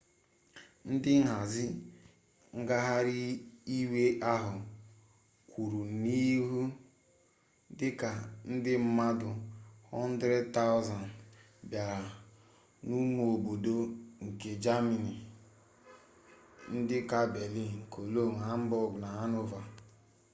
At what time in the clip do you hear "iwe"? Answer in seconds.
3.77-4.03